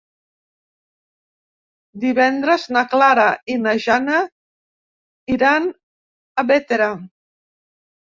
[2.05, 4.15] Divendres na Clara i na Jana
[5.35, 6.89] iran a Bétera.